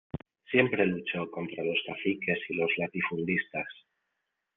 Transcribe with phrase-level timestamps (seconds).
[0.49, 3.67] Siempre luchó contra los caciques y los latifundistas.